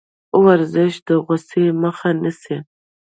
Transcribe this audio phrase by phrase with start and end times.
[0.43, 2.57] ورزش د غوسې مخه نیسي.